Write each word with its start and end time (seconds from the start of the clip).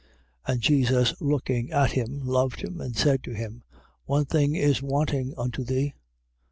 10:21. 0.47 0.51
And 0.53 0.61
Jesus, 0.63 1.13
looking 1.21 1.71
on 1.73 1.87
him, 1.89 2.25
loved 2.25 2.61
him 2.61 2.81
and 2.81 2.97
said 2.97 3.21
to 3.23 3.33
him: 3.35 3.61
One 4.05 4.25
thing 4.25 4.55
is 4.55 4.81
wanting 4.81 5.35
unto 5.37 5.63
thee. 5.63 5.93